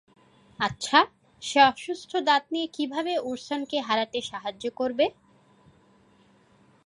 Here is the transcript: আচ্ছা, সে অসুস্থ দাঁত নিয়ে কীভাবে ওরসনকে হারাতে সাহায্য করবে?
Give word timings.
আচ্ছা, 0.59 0.99
সে 1.41 1.59
অসুস্থ 1.71 2.11
দাঁত 2.27 2.43
নিয়ে 2.51 2.67
কীভাবে 2.67 3.13
ওরসনকে 3.19 3.77
হারাতে 3.81 4.19
সাহায্য 4.21 4.63
করবে? 4.75 5.05